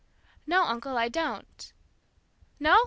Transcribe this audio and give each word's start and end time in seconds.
"No, 0.47 0.63
uncle, 0.63 0.97
I 0.97 1.09
don't." 1.09 1.73
"No? 2.59 2.79